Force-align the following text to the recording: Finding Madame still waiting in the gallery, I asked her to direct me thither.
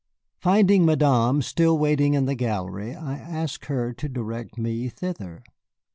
Finding 0.39 0.83
Madame 0.83 1.43
still 1.43 1.77
waiting 1.77 2.15
in 2.15 2.25
the 2.25 2.33
gallery, 2.33 2.95
I 2.95 3.19
asked 3.19 3.65
her 3.65 3.93
to 3.93 4.09
direct 4.09 4.57
me 4.57 4.89
thither. 4.89 5.43